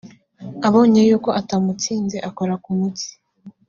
[0.67, 3.09] abonye yuko atamutsinze akora ku mutsi